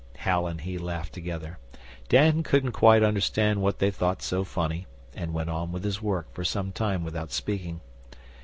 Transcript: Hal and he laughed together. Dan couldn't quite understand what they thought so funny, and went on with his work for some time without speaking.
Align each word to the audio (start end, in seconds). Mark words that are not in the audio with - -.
Hal 0.17 0.47
and 0.47 0.61
he 0.61 0.79
laughed 0.79 1.13
together. 1.13 1.59
Dan 2.09 2.41
couldn't 2.41 2.71
quite 2.71 3.03
understand 3.03 3.61
what 3.61 3.77
they 3.77 3.91
thought 3.91 4.23
so 4.23 4.43
funny, 4.43 4.87
and 5.15 5.31
went 5.31 5.51
on 5.51 5.71
with 5.71 5.83
his 5.83 6.01
work 6.01 6.33
for 6.33 6.43
some 6.43 6.71
time 6.71 7.03
without 7.03 7.31
speaking. 7.31 7.81